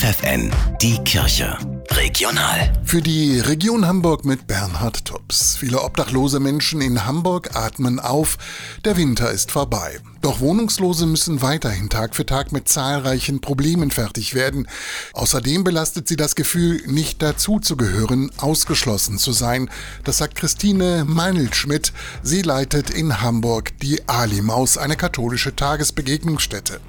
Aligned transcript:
FFN, 0.00 0.50
die 0.80 0.96
Kirche. 1.04 1.58
Regional. 1.90 2.72
Für 2.86 3.02
die 3.02 3.38
Region 3.38 3.86
Hamburg 3.86 4.24
mit 4.24 4.46
Bernhard 4.46 5.04
Tubbs. 5.04 5.58
Viele 5.58 5.82
obdachlose 5.82 6.40
Menschen 6.40 6.80
in 6.80 7.04
Hamburg 7.04 7.54
atmen 7.54 8.00
auf. 8.00 8.38
Der 8.86 8.96
Winter 8.96 9.30
ist 9.30 9.50
vorbei. 9.50 10.00
Doch 10.22 10.40
Wohnungslose 10.40 11.04
müssen 11.04 11.42
weiterhin 11.42 11.90
Tag 11.90 12.16
für 12.16 12.24
Tag 12.24 12.50
mit 12.50 12.66
zahlreichen 12.66 13.42
Problemen 13.42 13.90
fertig 13.90 14.34
werden. 14.34 14.68
Außerdem 15.12 15.64
belastet 15.64 16.08
sie 16.08 16.16
das 16.16 16.34
Gefühl, 16.34 16.80
nicht 16.86 17.20
dazuzugehören, 17.20 18.30
ausgeschlossen 18.38 19.18
zu 19.18 19.32
sein. 19.32 19.68
Das 20.04 20.16
sagt 20.16 20.34
Christine 20.34 21.04
Meinl-Schmidt. 21.06 21.92
Sie 22.22 22.40
leitet 22.40 22.88
in 22.88 23.20
Hamburg 23.20 23.78
die 23.80 24.08
Ali-Maus, 24.08 24.78
eine 24.78 24.96
katholische 24.96 25.54
Tagesbegegnungsstätte. 25.54 26.80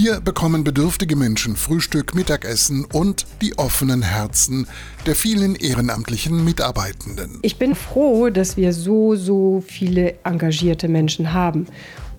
Hier 0.00 0.20
bekommen 0.20 0.62
bedürftige 0.62 1.16
Menschen 1.16 1.56
Frühstück, 1.56 2.14
Mittagessen 2.14 2.84
und 2.84 3.26
die 3.42 3.58
offenen 3.58 4.02
Herzen 4.02 4.68
der 5.06 5.16
vielen 5.16 5.56
ehrenamtlichen 5.56 6.44
Mitarbeitenden. 6.44 7.40
Ich 7.42 7.56
bin 7.58 7.74
froh, 7.74 8.30
dass 8.30 8.56
wir 8.56 8.72
so, 8.72 9.16
so 9.16 9.60
viele 9.66 10.14
engagierte 10.22 10.86
Menschen 10.86 11.32
haben 11.32 11.66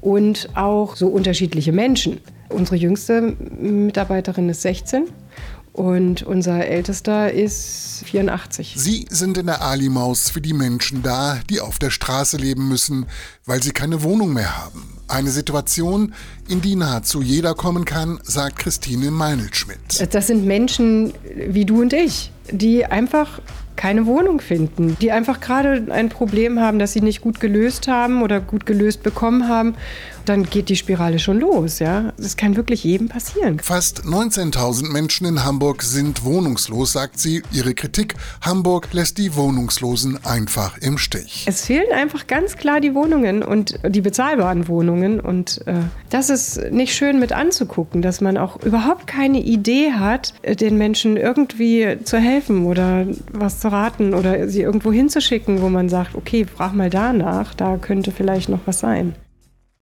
und 0.01 0.49
auch 0.55 0.97
so 0.97 1.07
unterschiedliche 1.07 1.71
Menschen. 1.71 2.19
Unsere 2.49 2.75
jüngste 2.75 3.21
Mitarbeiterin 3.21 4.49
ist 4.49 4.63
16 4.63 5.05
und 5.71 6.23
unser 6.23 6.65
ältester 6.65 7.31
ist 7.31 8.03
84. 8.07 8.73
Sie 8.75 9.05
sind 9.09 9.37
in 9.37 9.45
der 9.45 9.61
Ali-Maus 9.61 10.29
für 10.29 10.41
die 10.41 10.51
Menschen 10.51 11.01
da, 11.01 11.39
die 11.49 11.61
auf 11.61 11.79
der 11.79 11.91
Straße 11.91 12.35
leben 12.35 12.67
müssen, 12.67 13.05
weil 13.45 13.63
sie 13.63 13.71
keine 13.71 14.03
Wohnung 14.03 14.33
mehr 14.33 14.65
haben. 14.65 14.98
Eine 15.09 15.31
Situation, 15.31 16.13
in 16.47 16.61
die 16.61 16.75
nahezu 16.75 17.21
jeder 17.21 17.55
kommen 17.55 17.83
kann, 17.83 18.19
sagt 18.23 18.59
Christine 18.59 19.11
Meinl-Schmidt. 19.11 20.13
Das 20.13 20.27
sind 20.27 20.45
Menschen 20.45 21.13
wie 21.35 21.65
du 21.65 21.81
und 21.81 21.93
ich, 21.93 22.31
die 22.51 22.85
einfach 22.85 23.41
keine 23.79 24.05
Wohnung 24.05 24.41
finden, 24.41 24.97
die 24.99 25.13
einfach 25.13 25.39
gerade 25.39 25.87
ein 25.89 26.09
Problem 26.09 26.59
haben, 26.59 26.79
das 26.79 26.91
sie 26.91 26.99
nicht 26.99 27.21
gut 27.21 27.39
gelöst 27.39 27.87
haben 27.87 28.23
oder 28.23 28.41
gut 28.41 28.65
gelöst 28.65 29.03
bekommen 29.03 29.47
haben, 29.47 29.75
dann 30.25 30.43
geht 30.43 30.67
die 30.67 30.75
Spirale 30.75 31.17
schon 31.17 31.39
los. 31.39 31.79
Ja? 31.79 32.11
Das 32.17 32.35
kann 32.35 32.57
wirklich 32.57 32.83
jedem 32.83 33.07
passieren. 33.07 33.57
Fast 33.59 34.01
19.000 34.01 34.91
Menschen 34.91 35.25
in 35.25 35.45
Hamburg 35.45 35.81
sind 35.81 36.25
wohnungslos, 36.25 36.91
sagt 36.91 37.19
sie. 37.19 37.41
Ihre 37.53 37.73
Kritik, 37.73 38.15
Hamburg 38.41 38.89
lässt 38.91 39.17
die 39.17 39.35
Wohnungslosen 39.35 40.25
einfach 40.25 40.77
im 40.79 40.97
Stich. 40.97 41.45
Es 41.47 41.65
fehlen 41.65 41.93
einfach 41.95 42.27
ganz 42.27 42.57
klar 42.57 42.81
die 42.81 42.93
Wohnungen 42.93 43.41
und 43.43 43.79
die 43.87 44.01
bezahlbaren 44.01 44.67
Wohnungen. 44.67 44.98
Und 45.19 45.61
äh, 45.65 45.73
das 46.09 46.29
ist 46.29 46.71
nicht 46.71 46.93
schön 46.93 47.19
mit 47.19 47.31
anzugucken, 47.31 48.01
dass 48.01 48.21
man 48.21 48.37
auch 48.37 48.61
überhaupt 48.63 49.07
keine 49.07 49.39
Idee 49.39 49.93
hat, 49.93 50.33
den 50.43 50.77
Menschen 50.77 51.17
irgendwie 51.17 51.97
zu 52.03 52.17
helfen 52.17 52.65
oder 52.65 53.07
was 53.31 53.59
zu 53.59 53.71
raten 53.71 54.13
oder 54.13 54.47
sie 54.47 54.61
irgendwo 54.61 54.91
hinzuschicken, 54.91 55.61
wo 55.61 55.69
man 55.69 55.89
sagt, 55.89 56.15
okay, 56.15 56.45
frag 56.45 56.73
mal 56.73 56.89
danach, 56.89 57.53
da 57.53 57.77
könnte 57.77 58.11
vielleicht 58.11 58.49
noch 58.49 58.61
was 58.65 58.79
sein. 58.79 59.15